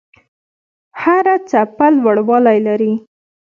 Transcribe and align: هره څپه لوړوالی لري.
هره 1.01 1.35
څپه 1.49 1.87
لوړوالی 2.01 2.59
لري. 2.67 2.93